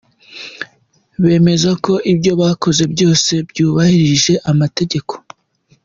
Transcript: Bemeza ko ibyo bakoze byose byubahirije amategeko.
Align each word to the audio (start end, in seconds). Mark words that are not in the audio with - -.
Bemeza 1.23 1.71
ko 1.85 1.93
ibyo 2.11 2.31
bakoze 2.41 2.83
byose 2.93 3.31
byubahirije 3.49 4.33
amategeko. 4.51 5.13